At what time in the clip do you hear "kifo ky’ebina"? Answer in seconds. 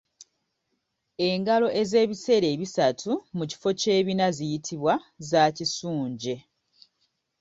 3.49-4.27